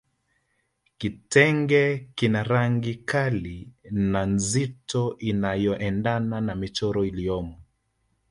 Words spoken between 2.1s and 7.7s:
kina rangi kali na nzito inayoendana na michoro iliyomo